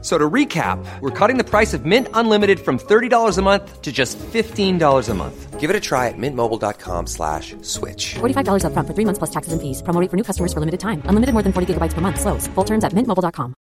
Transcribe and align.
So 0.00 0.16
to 0.16 0.30
recap, 0.30 0.78
we're 1.00 1.10
cutting 1.10 1.38
the 1.38 1.44
price 1.44 1.74
of 1.74 1.84
Mint 1.84 2.06
Unlimited 2.14 2.60
from 2.60 2.78
$30 2.78 3.36
a 3.36 3.42
month 3.42 3.82
to 3.82 3.90
just 3.90 4.16
$15 4.18 5.08
a 5.08 5.14
month. 5.14 5.58
Give 5.58 5.70
it 5.70 5.74
a 5.74 5.80
try 5.80 6.06
at 6.06 6.14
mintmobile.com 6.16 7.08
slash 7.08 7.56
switch. 7.62 8.14
$45 8.20 8.62
upfront 8.62 8.86
for 8.86 8.94
three 8.94 9.04
months 9.04 9.18
plus 9.18 9.30
taxes 9.30 9.52
and 9.52 9.60
fees. 9.60 9.82
Promo 9.82 10.00
rate 10.00 10.08
for 10.08 10.16
new 10.16 10.22
customers 10.22 10.52
for 10.52 10.60
limited 10.60 10.78
time. 10.78 11.02
Unlimited 11.10 11.34
more 11.34 11.42
than 11.42 11.52
40 11.52 11.74
gigabytes 11.74 11.94
per 11.94 12.00
month. 12.00 12.20
Slows. 12.20 12.46
Full 12.54 12.64
terms 12.64 12.84
at 12.84 12.94
mintmobile.com. 12.94 13.54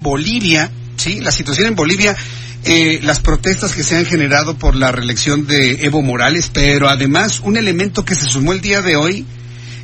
Bolivia, 0.00 0.70
sí, 0.96 1.20
la 1.20 1.32
situación 1.32 1.68
en 1.68 1.74
Bolivia, 1.74 2.14
eh, 2.64 3.00
las 3.02 3.20
protestas 3.20 3.74
que 3.74 3.82
se 3.82 3.96
han 3.96 4.04
generado 4.04 4.54
por 4.54 4.76
la 4.76 4.92
reelección 4.92 5.46
de 5.46 5.86
Evo 5.86 6.02
Morales, 6.02 6.50
pero 6.52 6.88
además 6.88 7.40
un 7.40 7.56
elemento 7.56 8.04
que 8.04 8.14
se 8.14 8.26
sumó 8.26 8.52
el 8.52 8.60
día 8.60 8.82
de 8.82 8.96
hoy 8.96 9.24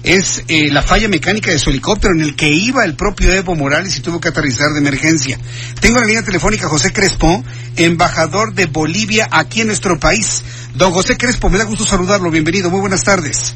es 0.03 0.45
eh, 0.49 0.71
la 0.71 0.83
falla 0.83 1.09
mecánica 1.09 1.51
de 1.51 1.59
su 1.59 1.71
helicóptero 1.71 2.15
en 2.15 2.23
el 2.23 2.37
que 2.37 2.49
iba 2.49 2.85
el 2.85 2.95
propio 2.95 3.33
Evo 3.33 3.55
Morales 3.55 3.97
y 3.97 4.01
tuvo 4.01 4.21
que 4.21 4.29
aterrizar 4.29 4.71
de 4.71 4.79
emergencia. 4.79 5.39
Tengo 5.81 5.97
en 5.97 6.03
la 6.03 6.07
línea 6.07 6.23
telefónica 6.23 6.67
a 6.67 6.71
José 6.71 6.93
Crespo, 6.93 7.45
embajador 7.77 8.55
de 8.55 8.67
Bolivia 8.67 9.29
aquí 9.31 9.61
en 9.61 9.69
nuestro 9.69 9.99
país. 9.99 10.43
Don 10.75 10.93
José 10.93 11.17
Crespo, 11.17 11.51
me 11.51 11.59
da 11.59 11.65
gusto 11.65 11.85
saludarlo. 11.85 12.31
Bienvenido, 12.31 12.71
muy 12.71 12.81
buenas 12.81 13.05
tardes. 13.05 13.55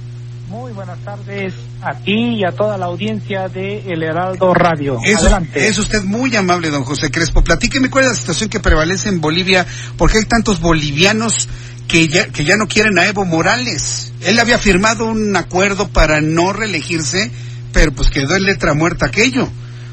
Muy 0.48 0.72
buenas 0.72 0.98
tardes 1.00 1.54
a 1.82 1.94
ti 1.94 2.36
y 2.36 2.44
a 2.44 2.52
toda 2.52 2.76
la 2.76 2.86
audiencia 2.86 3.48
de 3.48 3.80
El 3.90 4.02
Heraldo 4.02 4.52
Radio. 4.52 4.98
Es, 5.04 5.18
Adelante. 5.20 5.66
es 5.66 5.78
usted 5.78 6.02
muy 6.02 6.34
amable, 6.36 6.70
don 6.70 6.84
José 6.84 7.10
Crespo. 7.10 7.42
Platíqueme 7.42 7.90
cuál 7.90 8.04
es 8.04 8.10
la 8.10 8.16
situación 8.16 8.50
que 8.50 8.60
prevalece 8.60 9.08
en 9.08 9.20
Bolivia, 9.20 9.66
porque 9.96 10.18
hay 10.18 10.24
tantos 10.24 10.60
bolivianos 10.60 11.48
que 11.88 12.08
ya, 12.08 12.26
que 12.28 12.44
ya 12.44 12.56
no 12.56 12.68
quieren 12.68 12.98
a 12.98 13.06
Evo 13.06 13.24
Morales. 13.24 14.03
Él 14.24 14.38
había 14.38 14.58
firmado 14.58 15.06
un 15.06 15.36
acuerdo 15.36 15.88
para 15.88 16.20
no 16.20 16.52
reelegirse, 16.52 17.30
pero 17.72 17.92
pues 17.92 18.08
quedó 18.08 18.36
en 18.36 18.44
letra 18.44 18.72
muerta 18.72 19.06
aquello. 19.06 19.48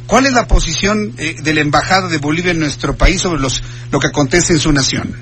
¿Cuál 0.07 0.25
es 0.25 0.33
la 0.33 0.47
posición 0.47 1.13
eh, 1.17 1.35
de 1.41 1.53
la 1.53 1.61
Embajada 1.61 2.07
de 2.07 2.17
Bolivia 2.17 2.51
en 2.51 2.59
nuestro 2.59 2.95
país 2.95 3.21
sobre 3.21 3.41
lo 3.41 3.99
que 3.99 4.07
acontece 4.07 4.53
en 4.53 4.59
su 4.59 4.71
nación? 4.71 5.13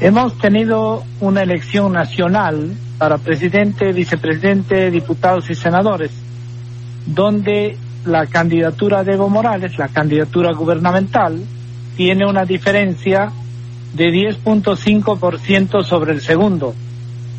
Hemos 0.00 0.36
tenido 0.38 1.04
una 1.20 1.42
elección 1.42 1.92
nacional 1.92 2.72
para 2.98 3.18
presidente, 3.18 3.92
vicepresidente, 3.92 4.90
diputados 4.90 5.48
y 5.50 5.54
senadores, 5.54 6.10
donde 7.06 7.76
la 8.04 8.26
candidatura 8.26 9.04
de 9.04 9.14
Evo 9.14 9.28
Morales, 9.28 9.78
la 9.78 9.88
candidatura 9.88 10.52
gubernamental, 10.52 11.40
tiene 11.96 12.26
una 12.26 12.44
diferencia 12.44 13.30
de 13.94 14.06
10.5% 14.06 15.84
sobre 15.84 16.12
el 16.12 16.20
segundo. 16.20 16.74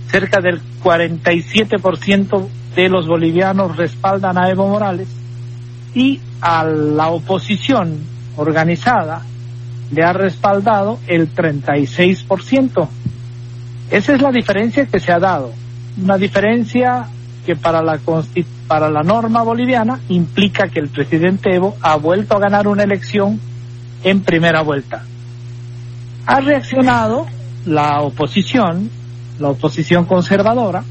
Cerca 0.09 0.41
del 0.41 0.61
47% 0.83 2.47
de 2.75 2.89
los 2.89 3.07
bolivianos 3.07 3.77
respaldan 3.77 4.37
a 4.37 4.49
Evo 4.49 4.67
Morales 4.67 5.07
y 5.93 6.19
a 6.41 6.63
la 6.63 7.09
oposición 7.09 7.99
organizada 8.35 9.23
le 9.91 10.03
ha 10.03 10.13
respaldado 10.13 10.99
el 11.07 11.33
36%. 11.33 12.87
Esa 13.91 14.13
es 14.13 14.21
la 14.21 14.31
diferencia 14.31 14.85
que 14.85 14.99
se 14.99 15.11
ha 15.11 15.19
dado. 15.19 15.51
Una 16.01 16.17
diferencia 16.17 17.07
que 17.45 17.55
para 17.55 17.81
la, 17.81 17.99
para 18.67 18.89
la 18.89 19.01
norma 19.01 19.41
boliviana 19.41 19.99
implica 20.09 20.67
que 20.67 20.79
el 20.79 20.89
presidente 20.89 21.55
Evo 21.55 21.75
ha 21.81 21.95
vuelto 21.95 22.35
a 22.35 22.39
ganar 22.39 22.67
una 22.67 22.83
elección 22.83 23.39
en 24.03 24.21
primera 24.21 24.61
vuelta. 24.61 25.03
Ha 26.27 26.39
reaccionado 26.41 27.25
la 27.65 28.01
oposición, 28.01 28.91
la 29.39 29.49
oposición 29.49 30.05
conservadora, 30.05 30.83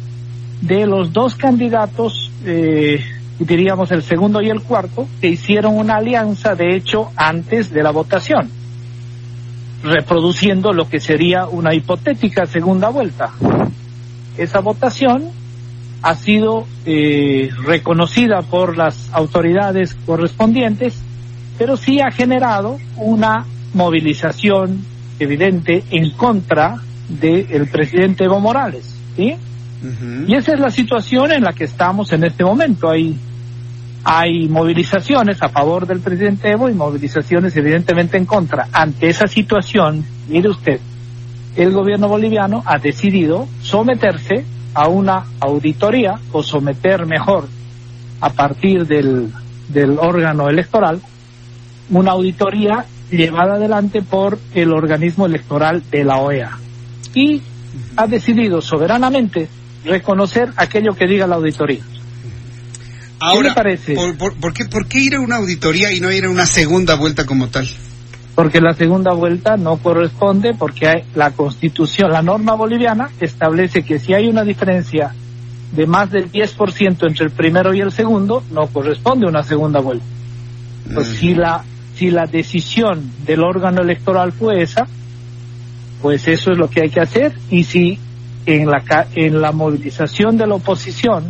de 0.62 0.86
los 0.86 1.12
dos 1.12 1.36
candidatos, 1.36 2.32
eh, 2.44 3.04
diríamos 3.38 3.91
el 3.92 4.03
segundo 4.03 4.42
y 4.42 4.48
el 4.48 4.62
cuarto, 4.62 5.06
que 5.20 5.28
hicieron 5.28 5.76
una 5.76 5.97
alianza, 5.97 6.54
de 6.54 6.75
hecho, 6.75 7.10
antes 7.16 7.70
de 7.72 7.82
la 7.82 7.91
votación 7.91 8.50
reproduciendo 9.82 10.72
lo 10.72 10.88
que 10.88 11.00
sería 11.00 11.47
una 11.47 11.75
hipotética 11.75 12.47
segunda 12.47 12.88
vuelta. 12.88 13.32
Esa 14.36 14.60
votación 14.60 15.30
ha 16.03 16.15
sido 16.15 16.66
eh, 16.86 17.50
reconocida 17.65 18.42
por 18.42 18.76
las 18.76 19.12
autoridades 19.12 19.97
correspondientes, 20.06 21.00
pero 21.59 21.76
sí 21.76 22.00
ha 22.00 22.10
generado 22.10 22.78
una 22.97 23.44
movilización 23.75 24.84
evidente 25.19 25.82
en 25.91 26.10
contra 26.12 26.76
del 27.08 27.66
presidente 27.69 28.24
Evo 28.24 28.41
Morales. 28.41 28.94
¿sí? 29.16 29.36
Y 30.26 30.34
esa 30.34 30.54
es 30.54 30.60
la 30.60 30.70
situación 30.70 31.32
en 31.32 31.44
la 31.44 31.52
que 31.52 31.64
estamos 31.64 32.12
en 32.12 32.24
este 32.24 32.44
momento. 32.44 32.91
Hay 32.91 33.16
hay 34.04 34.48
movilizaciones 34.48 35.42
a 35.42 35.48
favor 35.48 35.86
del 35.86 36.00
presidente 36.00 36.50
Evo 36.50 36.70
y 36.70 36.74
movilizaciones 36.74 37.56
evidentemente 37.56 38.16
en 38.16 38.26
contra. 38.26 38.68
Ante 38.72 39.08
esa 39.08 39.26
situación, 39.26 40.04
mire 40.28 40.48
usted, 40.48 40.80
el 41.56 41.72
gobierno 41.72 42.08
boliviano 42.08 42.62
ha 42.64 42.78
decidido 42.78 43.48
someterse 43.60 44.44
a 44.74 44.88
una 44.88 45.24
auditoría 45.41 46.18
o 46.32 46.42
someter 46.42 47.06
mejor 47.06 47.48
a 48.20 48.30
partir 48.30 48.86
del, 48.86 49.30
del 49.68 49.98
órgano 49.98 50.48
electoral 50.48 51.00
una 51.91 52.12
auditoría 52.12 52.84
llevada 53.10 53.54
adelante 53.54 54.02
por 54.02 54.38
el 54.54 54.72
organismo 54.72 55.26
electoral 55.26 55.82
de 55.91 56.04
la 56.04 56.18
OEA 56.18 56.58
y 57.18 57.42
ha 57.96 58.06
decidido 58.06 58.60
soberanamente 58.60 59.48
reconocer 59.84 60.50
aquello 60.56 60.94
que 60.94 61.06
diga 61.06 61.26
la 61.26 61.36
auditoría. 61.36 61.82
Ahora, 63.20 63.48
le 63.48 63.54
parece? 63.54 63.94
¿por, 63.94 64.16
por, 64.16 64.34
por 64.34 64.52
qué, 64.52 64.64
¿por 64.66 64.86
qué 64.86 65.00
ir 65.00 65.16
a 65.16 65.20
una 65.20 65.36
auditoría 65.36 65.92
y 65.92 66.00
no 66.00 66.12
ir 66.12 66.24
a 66.26 66.30
una 66.30 66.46
segunda 66.46 66.94
vuelta 66.94 67.26
como 67.26 67.48
tal? 67.48 67.68
porque 68.36 68.60
la 68.60 68.72
segunda 68.72 69.12
vuelta 69.14 69.56
no 69.56 69.78
corresponde 69.78 70.54
porque 70.54 70.86
hay 70.86 71.02
la 71.16 71.32
constitución, 71.32 72.12
la 72.12 72.22
norma 72.22 72.54
boliviana 72.54 73.10
establece 73.18 73.82
que 73.82 73.98
si 73.98 74.14
hay 74.14 74.28
una 74.28 74.44
diferencia 74.44 75.12
de 75.72 75.86
más 75.88 76.12
del 76.12 76.30
10% 76.30 77.08
entre 77.08 77.24
el 77.24 77.32
primero 77.32 77.74
y 77.74 77.80
el 77.80 77.90
segundo, 77.90 78.44
no 78.52 78.68
corresponde 78.68 79.26
una 79.26 79.42
segunda 79.42 79.80
vuelta. 79.80 80.04
Pues 80.94 81.08
Mm. 81.08 81.14
si 81.16 81.34
la 81.34 81.64
si 81.96 82.12
la 82.12 82.26
decisión 82.26 83.10
del 83.26 83.42
órgano 83.42 83.82
electoral 83.82 84.30
fue 84.30 84.62
esa, 84.62 84.86
pues 86.03 86.28
eso 86.28 86.53
es 86.53 86.59
lo 86.59 86.69
que 86.69 86.82
hay 86.82 86.91
que 86.91 87.00
hacer 87.00 87.32
y 87.50 87.64
si 87.64 87.98
en 88.47 88.66
la 88.70 89.06
en 89.14 89.41
la 89.41 89.53
movilización 89.53 90.36
de 90.36 90.47
la 90.47 90.54
oposición 90.54 91.25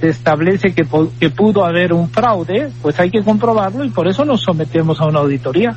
se 0.00 0.08
establece 0.08 0.72
que, 0.72 0.86
que 1.18 1.30
pudo 1.30 1.64
haber 1.64 1.92
un 1.92 2.10
fraude, 2.10 2.70
pues 2.82 2.98
hay 3.00 3.10
que 3.10 3.22
comprobarlo 3.22 3.84
y 3.84 3.90
por 3.90 4.08
eso 4.08 4.24
nos 4.24 4.42
sometemos 4.42 5.00
a 5.00 5.06
una 5.06 5.20
auditoría. 5.20 5.76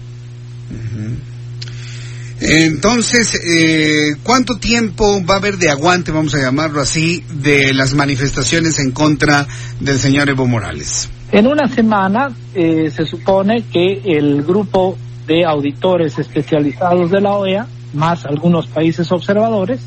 Entonces, 2.41 3.35
eh, 3.35 4.15
¿cuánto 4.23 4.57
tiempo 4.57 5.23
va 5.25 5.35
a 5.35 5.37
haber 5.37 5.57
de 5.57 5.69
aguante, 5.69 6.11
vamos 6.11 6.33
a 6.35 6.39
llamarlo 6.39 6.79
así, 6.79 7.23
de 7.33 7.73
las 7.73 7.93
manifestaciones 7.93 8.79
en 8.79 8.91
contra 8.91 9.45
del 9.79 9.97
señor 9.97 10.29
Evo 10.29 10.47
Morales? 10.47 11.09
En 11.31 11.47
una 11.47 11.67
semana 11.67 12.29
eh, 12.55 12.89
se 12.95 13.05
supone 13.05 13.65
que 13.71 14.01
el 14.05 14.43
grupo 14.43 14.97
de 15.27 15.45
auditores 15.45 16.17
especializados 16.17 17.11
de 17.11 17.21
la 17.21 17.33
OEA, 17.33 17.67
más 17.93 18.25
algunos 18.25 18.67
países 18.67 19.11
observadores, 19.11 19.79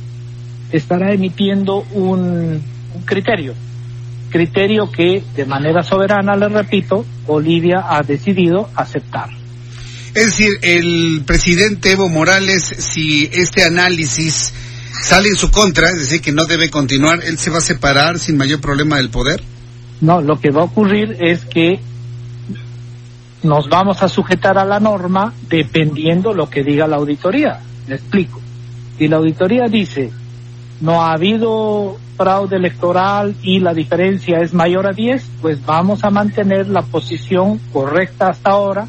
estará 0.73 1.13
emitiendo 1.13 1.85
un, 1.93 2.63
un 2.95 3.03
criterio. 3.05 3.55
Criterio 4.31 4.91
que, 4.91 5.23
de 5.37 5.45
manera 5.45 5.83
soberana, 5.83 6.37
le 6.37 6.49
repito, 6.49 7.05
Bolivia 7.27 7.85
ha 7.89 8.03
decidido 8.03 8.71
aceptar. 8.75 9.29
Es 10.15 10.27
decir, 10.27 10.51
el 10.63 11.23
presidente 11.27 11.93
Evo 11.93 12.09
Morales, 12.09 12.63
si 12.65 13.31
este 13.33 13.65
análisis 13.65 14.53
sale 15.03 15.29
en 15.29 15.37
su 15.37 15.51
contra, 15.51 15.89
es 15.89 15.99
decir, 16.01 16.21
que 16.21 16.33
no 16.33 16.45
debe 16.45 16.71
continuar, 16.71 17.21
él 17.25 17.39
se 17.39 17.51
va 17.51 17.59
a 17.59 17.63
separar 17.63 18.19
sin 18.19 18.37
mayor 18.37 18.61
problema 18.61 18.97
del 18.97 19.11
poder. 19.11 19.43
No, 20.01 20.21
lo 20.21 20.39
que 20.39 20.51
va 20.51 20.63
a 20.63 20.65
ocurrir 20.65 21.17
es 21.21 21.45
que 21.45 21.81
nos 23.43 23.69
vamos 23.69 24.03
a 24.03 24.09
sujetar 24.09 24.59
a 24.59 24.65
la 24.65 24.81
norma 24.81 25.33
dependiendo 25.49 26.35
lo 26.35 26.51
que 26.51 26.63
diga 26.63 26.87
la 26.87 26.97
auditoría. 26.97 27.61
Me 27.87 27.97
explico. 27.97 28.41
Si 28.99 29.09
la 29.09 29.17
auditoría 29.17 29.67
dice 29.67 30.11
no 30.81 31.01
ha 31.01 31.13
habido 31.13 31.97
fraude 32.17 32.57
electoral 32.57 33.37
y 33.43 33.61
la 33.61 33.73
diferencia 33.73 34.41
es 34.41 34.53
mayor 34.53 34.87
a 34.87 34.93
10, 34.93 35.31
pues 35.41 35.65
vamos 35.65 36.03
a 36.05 36.11
mantener 36.11 36.69
la 36.69 36.83
posición 36.83 37.61
correcta 37.73 38.29
hasta 38.31 38.51
ahora 38.51 38.89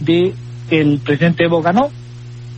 de 0.00 0.34
que 0.68 0.80
el 0.80 0.98
presidente 0.98 1.44
Evo 1.44 1.60
ganó. 1.60 1.90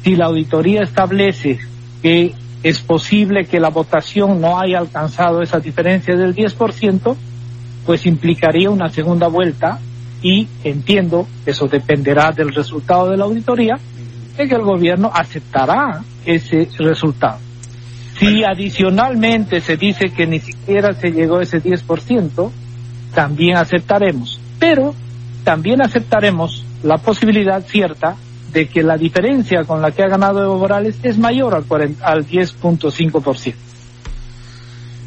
Si 0.05 0.15
la 0.15 0.27
auditoría 0.27 0.83
establece 0.83 1.59
que 2.01 2.33
es 2.63 2.79
posible 2.81 3.47
que 3.47 3.59
la 3.59 3.71
votación 3.71 4.41
no 4.41 4.59
haya 4.59 4.79
alcanzado 4.79 5.43
esa 5.43 5.59
diferencia 5.59 6.15
del 6.15 6.35
10%, 6.35 7.17
pues 7.85 8.07
implicaría 8.07 8.71
una 8.71 8.89
segunda 8.89 9.29
vuelta 9.29 9.81
y 10.23 10.47
entiendo, 10.65 11.27
eso 11.45 11.67
dependerá 11.67 12.31
del 12.31 12.55
resultado 12.55 13.11
de 13.11 13.17
la 13.17 13.25
auditoría, 13.25 13.79
que 14.49 14.55
el 14.55 14.63
gobierno 14.63 15.11
aceptará 15.13 16.03
ese 16.25 16.69
resultado. 16.79 17.39
Si 18.19 18.45
adicionalmente 18.45 19.61
se 19.61 19.77
dice 19.77 20.11
que 20.11 20.27
ni 20.27 20.41
siquiera 20.41 20.93
se 20.93 21.11
llegó 21.11 21.39
a 21.39 21.43
ese 21.43 21.63
10%, 21.63 22.51
también 23.15 23.57
aceptaremos. 23.57 24.41
Pero 24.59 24.95
también 25.43 25.83
aceptaremos 25.83 26.65
la 26.83 26.99
posibilidad 26.99 27.65
cierta 27.65 28.17
de 28.53 28.69
que 28.69 28.83
la 28.83 28.97
diferencia 28.97 29.65
con 29.65 29.81
la 29.81 29.93
que 29.93 30.03
ha 30.03 30.09
ganado 30.09 30.43
Evo 30.43 30.59
Morales 30.59 30.99
es 31.03 31.19
mayor 31.19 31.55
al, 31.55 31.65
40 31.65 32.07
al 32.07 32.27
10.5%. 32.27 33.55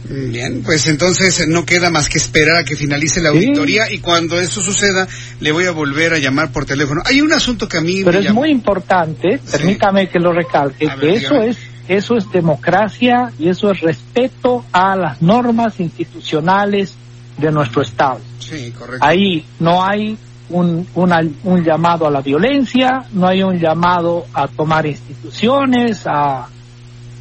Bien, 0.09 0.61
pues 0.63 0.85
entonces 0.88 1.47
no 1.47 1.65
queda 1.65 1.89
más 1.89 2.09
que 2.09 2.17
esperar 2.17 2.57
a 2.57 2.63
que 2.65 2.75
finalice 2.75 3.21
la 3.21 3.29
auditoría 3.29 3.91
y 3.91 4.00
cuando 4.00 4.39
eso 4.39 4.61
suceda 4.61 5.07
le 5.39 5.51
voy 5.51 5.65
a 5.65 5.71
volver 5.71 6.13
a 6.13 6.17
llamar 6.19 6.51
por 6.51 6.65
teléfono. 6.65 7.01
Hay 7.05 7.21
un 7.21 7.31
asunto 7.31 7.67
que 7.69 7.77
a 7.77 7.81
mí 7.81 8.01
Pero 8.03 8.13
me 8.13 8.19
es 8.19 8.25
llamó- 8.25 8.41
muy 8.41 8.50
importante, 8.51 9.38
Sí. 9.45 9.51
permítame 9.51 10.09
que 10.09 10.19
lo 10.19 10.33
recalque, 10.33 10.88
ver, 10.88 11.00
que 11.00 11.13
eso 11.15 11.35
es 11.41 11.57
eso 11.88 12.15
es 12.15 12.31
democracia 12.31 13.31
y 13.38 13.50
eso 13.50 13.69
es 13.71 13.81
respeto 13.81 14.63
a 14.71 14.95
las 14.95 15.21
normas 15.21 15.79
institucionales 15.81 16.94
de 17.38 17.51
nuestro 17.51 17.81
Estado. 17.81 18.21
Sí, 18.39 18.71
correcto. 18.71 19.05
Ahí 19.05 19.45
no 19.59 19.83
hay 19.83 20.17
un, 20.50 20.88
una- 20.95 21.21
un 21.44 21.63
llamado 21.63 22.07
a 22.07 22.11
la 22.11 22.21
violencia, 22.21 23.03
no 23.13 23.27
hay 23.27 23.44
un 23.44 23.59
llamado 23.59 24.25
a 24.33 24.47
tomar 24.47 24.85
instituciones, 24.85 26.03
a, 26.05 26.47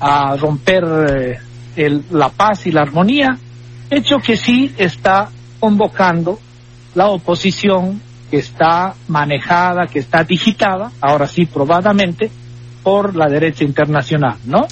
a 0.00 0.36
romper 0.36 0.84
eh, 1.10 1.38
el- 1.76 2.04
la 2.10 2.28
paz 2.30 2.66
y 2.66 2.72
la 2.72 2.82
armonía, 2.82 3.38
hecho 3.90 4.18
que 4.18 4.36
sí 4.36 4.72
está 4.78 5.28
convocando 5.60 6.38
la 6.94 7.08
oposición 7.08 8.00
que 8.30 8.38
está 8.38 8.94
manejada, 9.08 9.86
que 9.86 9.98
está 9.98 10.24
digitada, 10.24 10.90
ahora 11.00 11.26
sí 11.28 11.46
probadamente, 11.46 12.30
por 12.82 13.14
la 13.14 13.28
derecha 13.28 13.64
internacional, 13.64 14.36
¿no? 14.46 14.66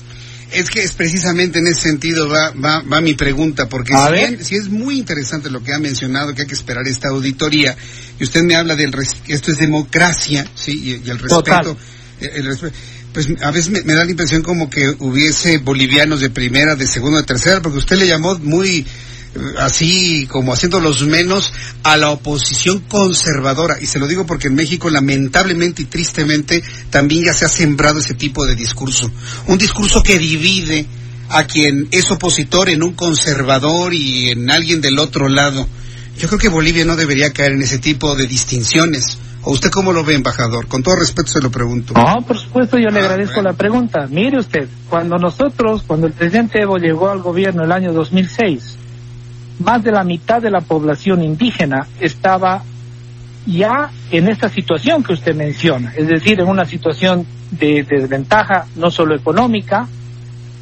Es 0.52 0.68
que 0.68 0.82
es 0.82 0.94
precisamente 0.94 1.60
en 1.60 1.68
ese 1.68 1.82
sentido 1.82 2.28
va, 2.28 2.50
va, 2.50 2.82
va 2.82 3.00
mi 3.00 3.14
pregunta, 3.14 3.68
porque 3.68 3.92
si, 4.06 4.12
ver. 4.12 4.28
bien- 4.30 4.44
si 4.44 4.56
es 4.56 4.68
muy 4.68 4.98
interesante 4.98 5.48
lo 5.48 5.62
que 5.62 5.72
ha 5.72 5.78
mencionado, 5.78 6.34
que 6.34 6.42
hay 6.42 6.48
que 6.48 6.54
esperar 6.54 6.88
esta 6.88 7.08
auditoría, 7.10 7.76
y 8.18 8.24
usted 8.24 8.42
me 8.42 8.56
habla 8.56 8.74
del 8.74 8.90
res- 8.92 9.16
esto 9.28 9.52
es 9.52 9.58
democracia, 9.58 10.44
sí, 10.56 10.72
y, 10.72 11.06
y 11.06 11.10
el 11.10 11.18
respeto, 11.20 11.76
eh, 12.20 12.30
el 12.34 12.46
respe- 12.46 12.72
pues 13.12 13.28
a 13.42 13.50
veces 13.50 13.70
me, 13.70 13.82
me 13.82 13.94
da 13.94 14.04
la 14.04 14.10
impresión 14.10 14.42
como 14.42 14.70
que 14.70 14.88
hubiese 14.98 15.58
bolivianos 15.58 16.20
de 16.20 16.30
primera, 16.30 16.76
de 16.76 16.86
segunda, 16.86 17.18
de 17.18 17.26
tercera, 17.26 17.60
porque 17.60 17.78
usted 17.78 17.96
le 17.96 18.06
llamó 18.06 18.38
muy 18.38 18.86
eh, 19.34 19.38
así 19.58 20.26
como 20.28 20.52
haciendo 20.52 20.80
los 20.80 21.02
menos 21.02 21.52
a 21.84 21.96
la 21.96 22.10
oposición 22.10 22.80
conservadora. 22.80 23.78
Y 23.80 23.86
se 23.86 23.98
lo 23.98 24.08
digo 24.08 24.26
porque 24.26 24.48
en 24.48 24.54
México 24.54 24.90
lamentablemente 24.90 25.82
y 25.82 25.86
tristemente 25.86 26.62
también 26.90 27.24
ya 27.24 27.34
se 27.34 27.44
ha 27.44 27.48
sembrado 27.48 28.00
ese 28.00 28.14
tipo 28.14 28.44
de 28.44 28.56
discurso. 28.56 29.10
Un 29.46 29.58
discurso 29.58 30.02
que 30.02 30.18
divide 30.18 30.86
a 31.28 31.44
quien 31.44 31.86
es 31.92 32.10
opositor 32.10 32.70
en 32.70 32.82
un 32.82 32.94
conservador 32.94 33.94
y 33.94 34.30
en 34.30 34.50
alguien 34.50 34.80
del 34.80 34.98
otro 34.98 35.28
lado. 35.28 35.66
Yo 36.18 36.26
creo 36.26 36.40
que 36.40 36.48
Bolivia 36.48 36.84
no 36.84 36.96
debería 36.96 37.32
caer 37.32 37.52
en 37.52 37.62
ese 37.62 37.78
tipo 37.78 38.16
de 38.16 38.26
distinciones 38.26 39.16
o 39.42 39.52
usted 39.52 39.70
cómo 39.70 39.92
lo 39.92 40.04
ve 40.04 40.14
embajador 40.14 40.66
con 40.66 40.82
todo 40.82 40.96
respeto 40.96 41.28
se 41.28 41.40
lo 41.40 41.50
pregunto 41.50 41.94
No, 41.94 42.22
por 42.22 42.38
supuesto, 42.38 42.78
yo 42.78 42.90
le 42.90 43.00
Ah, 43.00 43.04
agradezco 43.04 43.36
bueno. 43.36 43.50
la 43.50 43.56
pregunta. 43.56 44.06
Mire 44.10 44.38
usted, 44.38 44.68
cuando 44.88 45.16
nosotros, 45.16 45.82
cuando 45.86 46.06
el 46.06 46.12
presidente 46.12 46.60
Evo 46.60 46.76
llegó 46.76 47.08
al 47.08 47.20
gobierno 47.20 47.64
el 47.64 47.72
año 47.72 47.92
2006, 47.92 48.76
más 49.64 49.82
de 49.82 49.92
la 49.92 50.04
mitad 50.04 50.40
de 50.42 50.50
la 50.50 50.60
población 50.60 51.22
indígena 51.22 51.86
estaba 52.00 52.62
ya 53.46 53.90
en 54.10 54.28
esta 54.28 54.48
situación 54.48 55.02
que 55.02 55.14
usted 55.14 55.34
menciona, 55.34 55.92
es 55.96 56.08
decir, 56.08 56.40
en 56.40 56.46
una 56.48 56.64
situación 56.66 57.26
de, 57.50 57.82
de 57.82 58.00
desventaja 58.00 58.66
no 58.76 58.90
solo 58.90 59.14
económica. 59.14 59.88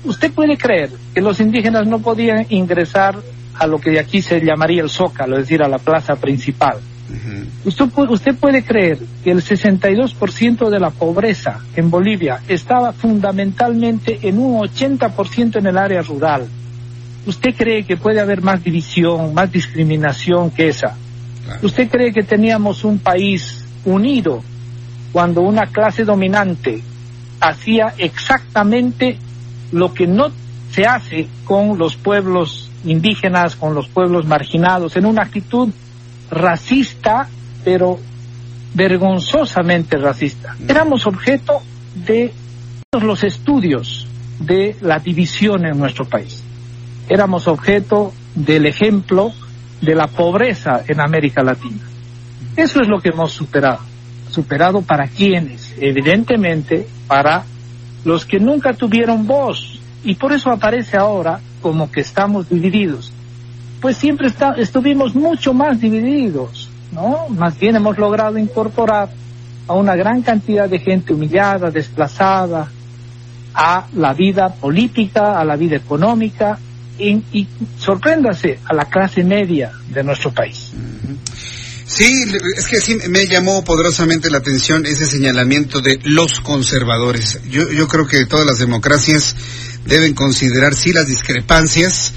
Usted 0.04 0.32
puede 0.32 0.56
creer 0.56 0.90
que 1.12 1.20
los 1.20 1.40
indígenas 1.40 1.86
no 1.86 1.98
podían 1.98 2.46
ingresar 2.50 3.16
a 3.58 3.66
lo 3.66 3.80
que 3.80 3.90
de 3.90 3.98
aquí 3.98 4.22
se 4.22 4.40
llamaría 4.40 4.82
el 4.82 4.88
zócalo, 4.90 5.36
es 5.36 5.42
decir, 5.42 5.62
a 5.62 5.68
la 5.68 5.78
plaza 5.78 6.14
principal. 6.14 6.78
Usted 7.64 7.88
puede, 7.88 8.12
usted 8.12 8.36
puede 8.36 8.62
creer 8.62 8.98
que 9.24 9.30
el 9.30 9.42
62% 9.42 10.68
de 10.68 10.80
la 10.80 10.90
pobreza 10.90 11.60
en 11.74 11.90
Bolivia 11.90 12.40
estaba 12.48 12.92
fundamentalmente 12.92 14.18
en 14.22 14.38
un 14.38 14.60
80% 14.60 15.56
en 15.56 15.66
el 15.66 15.78
área 15.78 16.02
rural. 16.02 16.46
¿Usted 17.26 17.54
cree 17.56 17.84
que 17.84 17.96
puede 17.96 18.20
haber 18.20 18.42
más 18.42 18.62
división, 18.62 19.34
más 19.34 19.50
discriminación 19.50 20.50
que 20.50 20.68
esa? 20.68 20.96
Claro. 21.44 21.60
¿Usted 21.62 21.88
cree 21.88 22.12
que 22.12 22.22
teníamos 22.22 22.84
un 22.84 22.98
país 22.98 23.64
unido 23.84 24.42
cuando 25.12 25.40
una 25.40 25.66
clase 25.66 26.04
dominante 26.04 26.82
hacía 27.40 27.94
exactamente 27.98 29.18
lo 29.72 29.92
que 29.92 30.06
no 30.06 30.30
se 30.70 30.84
hace 30.84 31.28
con 31.44 31.78
los 31.78 31.96
pueblos 31.96 32.70
indígenas, 32.84 33.56
con 33.56 33.74
los 33.74 33.88
pueblos 33.88 34.26
marginados, 34.26 34.96
en 34.96 35.06
una 35.06 35.22
actitud 35.22 35.70
racista, 36.30 37.28
pero 37.64 37.98
vergonzosamente 38.74 39.96
racista? 39.96 40.56
Éramos 40.66 41.06
objeto 41.06 41.62
de 41.94 42.32
todos 42.90 43.04
los 43.04 43.24
estudios 43.24 44.06
de 44.40 44.76
la 44.80 44.98
división 44.98 45.66
en 45.66 45.78
nuestro 45.78 46.04
país. 46.04 46.42
Éramos 47.08 47.48
objeto 47.48 48.12
del 48.34 48.66
ejemplo 48.66 49.32
de 49.80 49.94
la 49.94 50.06
pobreza 50.06 50.82
en 50.86 51.00
América 51.00 51.42
Latina. 51.42 51.82
Eso 52.56 52.80
es 52.80 52.88
lo 52.88 53.00
que 53.00 53.10
hemos 53.10 53.32
superado. 53.32 53.80
Superado 54.30 54.82
para 54.82 55.06
quienes, 55.08 55.74
evidentemente, 55.80 56.86
para 57.06 57.44
los 58.04 58.26
que 58.26 58.38
nunca 58.38 58.74
tuvieron 58.74 59.26
voz. 59.26 59.80
Y 60.04 60.14
por 60.14 60.32
eso 60.32 60.50
aparece 60.50 60.96
ahora 60.96 61.40
como 61.60 61.90
que 61.90 62.00
estamos 62.00 62.48
divididos. 62.48 63.12
Pues 63.80 63.96
siempre 63.96 64.32
estuvimos 64.56 65.14
mucho 65.14 65.54
más 65.54 65.80
divididos, 65.80 66.68
¿no? 66.92 67.28
Más 67.28 67.58
bien 67.58 67.76
hemos 67.76 67.96
logrado 67.98 68.38
incorporar 68.38 69.08
a 69.68 69.74
una 69.74 69.94
gran 69.94 70.22
cantidad 70.22 70.68
de 70.68 70.78
gente 70.78 71.12
humillada, 71.12 71.70
desplazada, 71.70 72.68
a 73.54 73.86
la 73.94 74.14
vida 74.14 74.48
política, 74.48 75.38
a 75.38 75.44
la 75.44 75.56
vida 75.56 75.76
económica, 75.76 76.58
y, 76.98 77.46
sorpréndase 77.78 78.58
a 78.64 78.74
la 78.74 78.86
clase 78.86 79.22
media 79.22 79.72
de 79.90 80.02
nuestro 80.02 80.32
país. 80.32 80.72
Sí, 81.86 82.24
es 82.56 82.66
que 82.66 82.80
sí 82.80 82.98
me 83.08 83.26
llamó 83.26 83.64
poderosamente 83.64 84.30
la 84.30 84.38
atención 84.38 84.84
ese 84.84 85.06
señalamiento 85.06 85.80
de 85.80 85.98
los 86.04 86.40
conservadores. 86.40 87.40
Yo, 87.48 87.70
yo 87.70 87.88
creo 87.88 88.06
que 88.06 88.26
todas 88.26 88.46
las 88.46 88.58
democracias 88.58 89.34
deben 89.86 90.14
considerar 90.14 90.74
sí 90.74 90.92
las 90.92 91.06
discrepancias, 91.06 92.12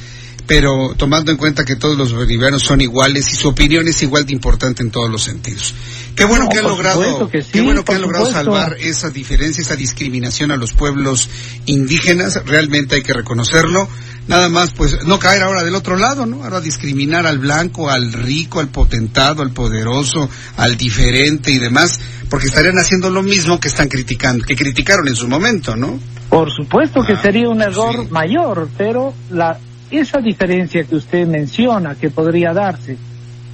pero 0.48 0.93
tomando 0.98 1.31
en 1.31 1.38
cuenta 1.38 1.63
que 1.65 1.75
todos 1.75 1.98
los 1.98 2.13
bolivianos 2.13 2.63
son 2.63 2.81
iguales 2.81 3.31
y 3.31 3.36
su 3.36 3.50
opinión 3.50 3.88
es 3.88 4.01
igual 4.01 4.25
de 4.25 4.33
importante 4.33 4.83
en 4.83 4.91
todos 4.91 5.10
los 5.10 5.24
sentidos. 5.24 5.74
Qué 6.15 6.25
bueno 6.25 6.45
No, 6.45 6.50
que 6.50 6.57
han 6.60 6.63
logrado, 6.65 7.01
supuesto 7.01 7.29
que 7.29 7.41
sí, 7.41 7.50
qué 7.53 7.62
bueno 7.62 7.86
que 7.86 7.93
han 7.93 8.01
logrado 8.01 8.25
supuesto. 8.25 8.51
salvar 8.51 8.77
esa 8.79 9.10
diferencia, 9.10 9.62
esa 9.62 9.75
discriminación 9.75 10.51
a 10.51 10.57
los 10.57 10.74
pueblos 10.74 11.29
indígenas. 11.65 12.41
Realmente 12.45 12.95
hay 12.95 13.03
que 13.03 13.13
reconocerlo. 13.13 13.88
Nada 14.27 14.50
más, 14.50 14.71
pues, 14.71 15.03
no 15.05 15.17
caer 15.19 15.41
ahora 15.43 15.63
del 15.63 15.74
otro 15.75 15.98
lado, 15.98 16.25
¿no? 16.25 16.43
Ahora 16.43 16.62
discriminar 16.62 17.25
al 17.25 17.39
blanco, 17.39 17.89
al 17.89 18.13
rico, 18.13 18.60
al 18.60 18.67
potentado, 18.69 19.41
al 19.41 19.51
poderoso, 19.51 20.29
al 20.57 20.77
diferente 20.77 21.51
y 21.51 21.57
demás, 21.57 22.00
porque 22.29 22.45
estarían 22.45 22.77
haciendo 22.77 23.10
lo 23.10 23.24
mismo 23.24 23.60
que 23.60 23.67
están 23.69 23.88
criticando, 23.89 24.45
que 24.45 24.55
criticaron 24.55 25.07
en 25.07 25.15
su 25.15 25.27
momento, 25.27 25.75
¿no? 25.75 26.00
Por 26.29 26.50
supuesto 26.51 27.01
que 27.05 27.13
Ah, 27.13 27.21
sería 27.21 27.50
un 27.50 27.62
error 27.62 28.03
sí. 28.05 28.07
mayor, 28.12 28.69
pero 28.77 29.13
la, 29.31 29.57
esa 29.91 30.19
diferencia 30.19 30.83
que 30.83 30.95
usted 30.95 31.27
menciona 31.27 31.95
que 31.95 32.10
podría 32.10 32.53
darse 32.53 32.98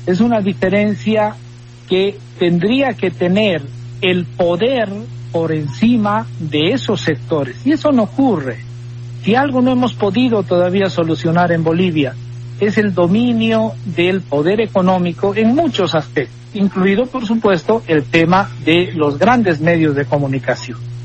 es 0.05 0.21
una 0.21 0.39
diferencia 0.39 1.35
que 1.89 2.17
tendría 2.39 2.93
que 2.93 3.11
tener 3.11 3.61
el 4.01 4.25
poder 4.25 4.89
por 5.31 5.51
encima 5.51 6.25
de 6.39 6.71
esos 6.71 7.01
sectores. 7.01 7.65
Y 7.65 7.73
eso 7.73 7.91
no 7.91 8.03
ocurre. 8.03 8.57
Si 9.23 9.35
algo 9.35 9.61
no 9.61 9.71
hemos 9.71 9.93
podido 9.93 10.43
todavía 10.43 10.89
solucionar 10.89 11.51
en 11.51 11.63
Bolivia 11.63 12.13
es 12.59 12.77
el 12.77 12.93
dominio 12.93 13.73
del 13.85 14.21
poder 14.21 14.61
económico 14.61 15.35
en 15.35 15.53
muchos 15.53 15.93
aspectos, 15.93 16.35
incluido 16.53 17.05
por 17.05 17.25
supuesto 17.25 17.83
el 17.87 18.03
tema 18.03 18.49
de 18.63 18.91
los 18.93 19.19
grandes 19.19 19.59
medios 19.59 19.95
de 19.95 20.05
comunicación. 20.05 20.96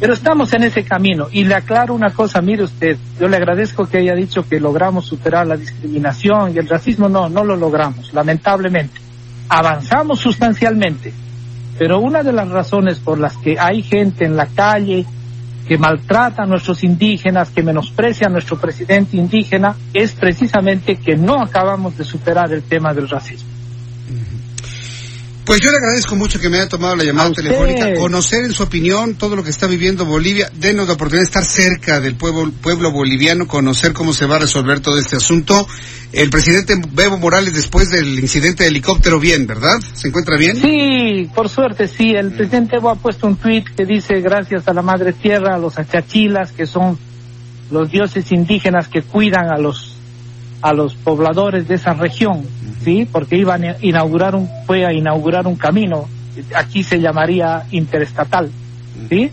Pero 0.00 0.12
estamos 0.12 0.52
en 0.52 0.64
ese 0.64 0.84
camino 0.84 1.28
y 1.30 1.44
le 1.44 1.54
aclaro 1.54 1.94
una 1.94 2.10
cosa, 2.10 2.42
mire 2.42 2.64
usted, 2.64 2.96
yo 3.18 3.28
le 3.28 3.36
agradezco 3.36 3.86
que 3.86 3.98
haya 3.98 4.14
dicho 4.14 4.46
que 4.46 4.58
logramos 4.58 5.06
superar 5.06 5.46
la 5.46 5.56
discriminación 5.56 6.54
y 6.54 6.58
el 6.58 6.68
racismo, 6.68 7.08
no, 7.08 7.28
no 7.28 7.44
lo 7.44 7.56
logramos, 7.56 8.12
lamentablemente. 8.12 9.00
Avanzamos 9.48 10.20
sustancialmente, 10.20 11.12
pero 11.78 12.00
una 12.00 12.22
de 12.22 12.32
las 12.32 12.48
razones 12.48 12.98
por 12.98 13.18
las 13.18 13.36
que 13.36 13.56
hay 13.58 13.82
gente 13.82 14.24
en 14.24 14.36
la 14.36 14.46
calle 14.46 15.06
que 15.66 15.78
maltrata 15.78 16.42
a 16.42 16.46
nuestros 16.46 16.84
indígenas, 16.84 17.50
que 17.50 17.62
menosprecia 17.62 18.26
a 18.26 18.30
nuestro 18.30 18.58
presidente 18.58 19.16
indígena, 19.16 19.76
es 19.94 20.12
precisamente 20.12 20.96
que 20.96 21.16
no 21.16 21.40
acabamos 21.40 21.96
de 21.96 22.04
superar 22.04 22.52
el 22.52 22.62
tema 22.62 22.92
del 22.92 23.08
racismo. 23.08 23.53
Pues 25.44 25.60
yo 25.60 25.70
le 25.70 25.76
agradezco 25.76 26.16
mucho 26.16 26.40
que 26.40 26.48
me 26.48 26.56
haya 26.56 26.68
tomado 26.68 26.96
la 26.96 27.04
llamada 27.04 27.30
telefónica, 27.32 27.92
conocer 27.94 28.44
en 28.44 28.52
su 28.52 28.62
opinión 28.62 29.14
todo 29.16 29.36
lo 29.36 29.44
que 29.44 29.50
está 29.50 29.66
viviendo 29.66 30.06
Bolivia, 30.06 30.50
denos 30.54 30.86
la 30.86 30.94
oportunidad 30.94 31.20
de 31.20 31.26
estar 31.26 31.44
cerca 31.44 32.00
del 32.00 32.14
pueblo, 32.14 32.50
pueblo 32.62 32.90
boliviano, 32.90 33.46
conocer 33.46 33.92
cómo 33.92 34.14
se 34.14 34.24
va 34.24 34.36
a 34.36 34.38
resolver 34.38 34.80
todo 34.80 34.98
este 34.98 35.16
asunto. 35.16 35.68
El 36.12 36.30
presidente 36.30 36.80
Bebo 36.92 37.18
Morales, 37.18 37.54
después 37.54 37.90
del 37.90 38.18
incidente 38.20 38.62
de 38.62 38.70
helicóptero, 38.70 39.20
bien, 39.20 39.46
¿verdad? 39.46 39.80
¿Se 39.94 40.08
encuentra 40.08 40.38
bien? 40.38 40.56
Sí, 40.56 41.28
por 41.34 41.50
suerte 41.50 41.88
sí. 41.88 42.12
El 42.12 42.32
presidente 42.32 42.76
Evo 42.76 42.88
ha 42.88 42.94
puesto 42.94 43.26
un 43.26 43.36
tuit 43.36 43.68
que 43.68 43.84
dice 43.84 44.20
gracias 44.20 44.66
a 44.68 44.72
la 44.72 44.80
Madre 44.80 45.12
Tierra, 45.12 45.56
a 45.56 45.58
los 45.58 45.78
achachilas, 45.78 46.52
que 46.52 46.66
son 46.66 46.98
los 47.70 47.90
dioses 47.90 48.30
indígenas 48.32 48.88
que 48.88 49.02
cuidan 49.02 49.50
a 49.50 49.58
los 49.58 49.93
a 50.64 50.72
los 50.72 50.94
pobladores 50.94 51.68
de 51.68 51.74
esa 51.74 51.92
región, 51.92 52.42
sí, 52.82 53.06
porque 53.12 53.36
iban 53.36 53.64
a 53.64 53.76
inaugurar 53.82 54.34
un 54.34 54.48
fue 54.66 54.86
a 54.86 54.94
inaugurar 54.94 55.46
un 55.46 55.56
camino, 55.56 56.08
aquí 56.56 56.82
se 56.82 56.98
llamaría 56.98 57.66
interestatal, 57.70 58.50
sí, 59.10 59.30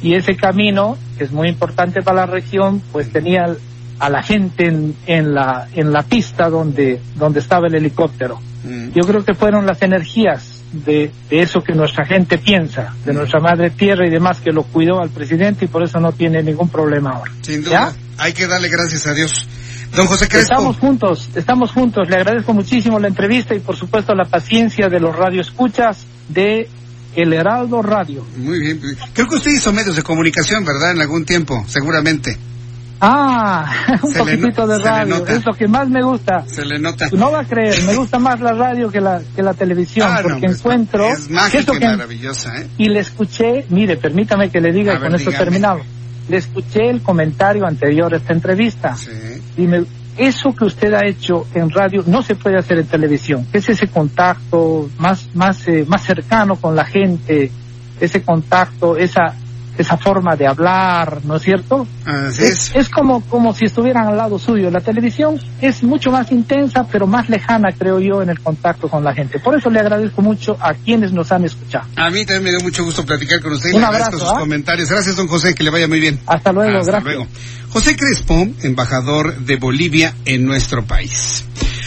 y 0.00 0.14
ese 0.14 0.36
camino 0.36 0.96
que 1.18 1.24
es 1.24 1.32
muy 1.32 1.48
importante 1.48 2.00
para 2.00 2.26
la 2.26 2.26
región, 2.26 2.80
pues 2.92 3.10
tenía 3.10 3.56
a 3.98 4.08
la 4.08 4.22
gente 4.22 4.68
en, 4.68 4.94
en 5.08 5.34
la 5.34 5.66
en 5.74 5.92
la 5.92 6.04
pista 6.04 6.48
donde 6.48 7.00
donde 7.16 7.40
estaba 7.40 7.66
el 7.66 7.74
helicóptero. 7.74 8.38
Mm. 8.62 8.90
Yo 8.92 9.02
creo 9.02 9.24
que 9.24 9.34
fueron 9.34 9.66
las 9.66 9.82
energías 9.82 10.62
de, 10.70 11.10
de 11.28 11.42
eso 11.42 11.60
que 11.60 11.72
nuestra 11.72 12.04
gente 12.04 12.38
piensa, 12.38 12.94
de 13.04 13.12
nuestra 13.14 13.40
madre 13.40 13.70
tierra 13.70 14.06
y 14.06 14.10
demás, 14.10 14.40
que 14.40 14.52
lo 14.52 14.62
cuidó 14.62 15.00
al 15.00 15.10
presidente 15.10 15.64
y 15.64 15.68
por 15.68 15.82
eso 15.82 15.98
no 15.98 16.12
tiene 16.12 16.40
ningún 16.40 16.68
problema 16.68 17.16
ahora. 17.16 17.32
Sin 17.42 17.64
¿Ya? 17.64 17.86
duda. 17.86 17.94
Hay 18.18 18.32
que 18.32 18.46
darle 18.46 18.68
gracias 18.68 19.08
a 19.08 19.14
Dios. 19.14 19.48
Don 19.96 20.06
José 20.06 20.28
Crespo. 20.28 20.52
Estamos 20.52 20.76
juntos, 20.78 21.28
estamos 21.34 21.72
juntos. 21.72 22.08
Le 22.08 22.16
agradezco 22.16 22.52
muchísimo 22.54 22.98
la 22.98 23.08
entrevista 23.08 23.54
y 23.54 23.60
por 23.60 23.76
supuesto 23.76 24.14
la 24.14 24.24
paciencia 24.24 24.88
de 24.88 25.00
los 25.00 25.14
radioescuchas 25.16 26.04
de 26.28 26.68
El 27.16 27.32
Heraldo 27.32 27.82
Radio. 27.82 28.24
Muy 28.36 28.60
bien. 28.60 28.80
Creo 29.12 29.26
que 29.28 29.36
usted 29.36 29.50
hizo 29.50 29.72
medios 29.72 29.96
de 29.96 30.02
comunicación, 30.02 30.64
¿verdad? 30.64 30.92
En 30.92 31.00
algún 31.00 31.24
tiempo, 31.24 31.64
seguramente. 31.66 32.38
Ah, 33.00 33.64
un 34.02 34.12
Se 34.12 34.24
le 34.24 34.36
no- 34.36 34.40
poquitito 34.42 34.66
de 34.66 34.78
radio, 34.80 35.26
es 35.26 35.44
lo 35.46 35.54
que 35.54 35.68
más 35.68 35.88
me 35.88 36.02
gusta. 36.02 36.44
Se 36.48 36.64
le 36.64 36.78
nota. 36.80 37.08
No 37.12 37.30
va 37.30 37.40
a 37.40 37.44
creer, 37.44 37.82
me 37.84 37.94
gusta 37.96 38.18
más 38.18 38.40
la 38.40 38.52
radio 38.52 38.90
que 38.90 39.00
la, 39.00 39.20
que 39.36 39.42
la 39.42 39.54
televisión, 39.54 40.08
Ah, 40.10 40.16
no, 40.20 40.28
porque 40.30 40.46
pues, 40.48 40.58
encuentro 40.58 41.08
Es 41.08 41.30
mágica 41.30 41.74
y 41.76 41.80
maravillosa, 41.80 42.58
¿eh? 42.60 42.66
y 42.76 42.88
le 42.88 42.98
escuché, 43.00 43.66
mire, 43.70 43.96
permítame 43.98 44.50
que 44.50 44.60
le 44.60 44.72
diga 44.72 44.92
A 44.94 44.96
y 44.96 44.98
ver, 44.98 45.10
con 45.10 45.18
esto 45.18 45.30
dígame. 45.30 45.44
terminamos. 45.44 45.86
Le 46.28 46.36
escuché 46.38 46.90
el 46.90 47.00
comentario 47.00 47.64
anterior 47.66 48.12
a 48.12 48.16
esta 48.18 48.32
entrevista 48.34 48.94
Sí. 48.96 49.10
Y 49.58 49.66
me, 49.66 49.84
eso 50.16 50.54
que 50.54 50.64
usted 50.64 50.94
ha 50.94 51.06
hecho 51.06 51.46
en 51.52 51.68
radio 51.68 52.02
no 52.06 52.22
se 52.22 52.34
puede 52.34 52.56
hacer 52.56 52.78
en 52.78 52.86
televisión. 52.86 53.46
Es 53.52 53.68
ese 53.68 53.88
contacto 53.88 54.88
más 54.98 55.28
más 55.34 55.68
eh, 55.68 55.84
más 55.86 56.02
cercano 56.02 56.56
con 56.56 56.74
la 56.74 56.84
gente, 56.84 57.50
ese 58.00 58.22
contacto, 58.22 58.96
esa 58.96 59.34
esa 59.82 59.96
forma 59.96 60.36
de 60.36 60.46
hablar, 60.46 61.20
¿no 61.24 61.36
es 61.36 61.42
cierto? 61.42 61.86
Así 62.04 62.42
Es, 62.44 62.70
es. 62.70 62.76
es 62.76 62.88
como, 62.88 63.20
como 63.22 63.52
si 63.54 63.66
estuvieran 63.66 64.06
al 64.08 64.16
lado 64.16 64.38
suyo. 64.38 64.70
La 64.70 64.80
televisión 64.80 65.38
es 65.60 65.82
mucho 65.82 66.10
más 66.10 66.30
intensa, 66.32 66.84
pero 66.90 67.06
más 67.06 67.28
lejana, 67.28 67.68
creo 67.76 68.00
yo, 68.00 68.22
en 68.22 68.30
el 68.30 68.40
contacto 68.40 68.88
con 68.88 69.04
la 69.04 69.14
gente. 69.14 69.38
Por 69.38 69.56
eso 69.56 69.70
le 69.70 69.80
agradezco 69.80 70.22
mucho 70.22 70.56
a 70.60 70.74
quienes 70.74 71.12
nos 71.12 71.30
han 71.32 71.44
escuchado. 71.44 71.86
A 71.96 72.10
mí 72.10 72.24
también 72.24 72.44
me 72.44 72.50
dio 72.50 72.60
mucho 72.60 72.84
gusto 72.84 73.04
platicar 73.04 73.40
con 73.40 73.52
usted 73.52 73.72
Un 73.74 73.80
le 73.80 73.86
agradezco 73.86 74.16
abrazo, 74.16 74.26
sus 74.26 74.36
¿ah? 74.36 74.40
comentarios. 74.40 74.88
Gracias, 74.88 75.16
don 75.16 75.28
José, 75.28 75.54
que 75.54 75.62
le 75.62 75.70
vaya 75.70 75.88
muy 75.88 76.00
bien. 76.00 76.18
Hasta 76.26 76.52
luego, 76.52 76.78
Hasta 76.78 76.92
gracias. 76.92 77.04
luego. 77.04 77.26
José 77.70 77.96
Crespo, 77.96 78.46
embajador 78.62 79.36
de 79.40 79.56
Bolivia 79.56 80.14
en 80.24 80.44
nuestro 80.46 80.84
país. 80.84 81.44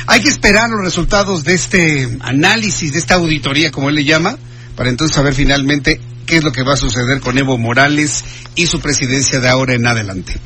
Hay 0.07 0.21
que 0.21 0.29
esperar 0.29 0.69
los 0.69 0.81
resultados 0.83 1.43
de 1.43 1.53
este 1.53 2.17
análisis, 2.21 2.93
de 2.93 2.99
esta 2.99 3.15
auditoría, 3.15 3.71
como 3.71 3.89
él 3.89 3.95
le 3.95 4.03
llama, 4.03 4.37
para 4.75 4.89
entonces 4.89 5.15
saber 5.15 5.33
finalmente 5.33 5.99
qué 6.31 6.37
es 6.37 6.45
lo 6.45 6.53
que 6.53 6.63
va 6.63 6.75
a 6.75 6.77
suceder 6.77 7.19
con 7.19 7.37
Evo 7.37 7.57
Morales 7.57 8.23
y 8.55 8.65
su 8.65 8.79
presidencia 8.79 9.41
de 9.41 9.49
ahora 9.49 9.73
en 9.73 9.85
adelante. 9.85 10.39